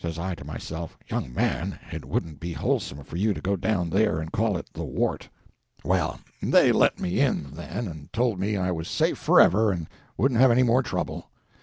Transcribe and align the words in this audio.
Says 0.00 0.18
I 0.18 0.34
to 0.36 0.44
myself, 0.46 0.96
"Young 1.10 1.34
man, 1.34 1.78
it 1.92 2.06
wouldn't 2.06 2.40
be 2.40 2.54
wholesome 2.54 3.04
for 3.04 3.18
you 3.18 3.34
to 3.34 3.42
go 3.42 3.56
down 3.56 3.90
there 3.90 4.18
and 4.18 4.32
call 4.32 4.56
it 4.56 4.70
the 4.72 4.84
Wart." 4.84 5.28
Well, 5.84 6.18
they 6.40 6.72
let 6.72 6.98
me 6.98 7.20
in, 7.20 7.50
then, 7.52 7.86
and 7.86 8.10
told 8.10 8.40
me 8.40 8.56
I 8.56 8.70
was 8.70 8.88
safe 8.88 9.18
forever 9.18 9.70
and 9.70 9.86
wouldn't 10.16 10.40
have 10.40 10.50
any 10.50 10.62
more 10.62 10.82
trouble. 10.82 11.28